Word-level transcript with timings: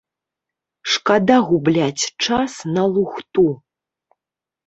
Шкада 0.93 1.35
губляць 1.49 2.03
час 2.27 2.51
на 2.77 2.83
лухту. 2.95 3.45